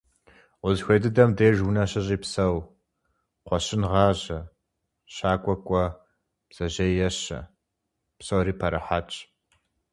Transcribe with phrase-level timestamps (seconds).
[0.65, 2.55] Узыхуей дыдэм деж унэ щыщӀи псэу:
[3.45, 4.39] кхъуэщын гъажьэ,
[5.13, 5.85] щакӀуэ кӀуэ,
[6.47, 7.39] бдзэжьей ещэ.
[8.17, 9.17] Псори пэрыхьэтщ.